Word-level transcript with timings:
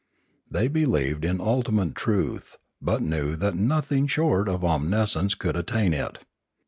They 0.49 0.67
believed 0.67 1.23
in 1.23 1.39
ultimate 1.39 1.93
truth, 1.93 2.57
but 2.81 3.03
knew 3.03 3.35
that 3.35 3.53
nothing 3.53 4.07
short 4.07 4.49
of 4.49 4.63
omniscience 4.65 5.35
could 5.35 5.55
attain 5.55 5.93
it. 5.93 6.17